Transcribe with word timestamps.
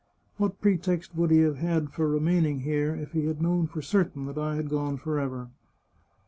What 0.37 0.59
pretext 0.61 1.15
would 1.15 1.29
he 1.29 1.41
have 1.41 1.57
had 1.57 1.91
for 1.91 2.07
remaining 2.07 2.61
here, 2.61 2.95
if 2.95 3.11
he 3.11 3.27
had 3.27 3.39
known 3.39 3.67
for 3.67 3.83
certain 3.83 4.25
that 4.25 4.37
I 4.39 4.55
had 4.55 4.67
gone 4.67 4.97
forever 4.97 5.51